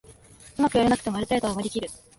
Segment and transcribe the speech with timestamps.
[0.57, 1.87] うまくやれなくてもある程度は割りきる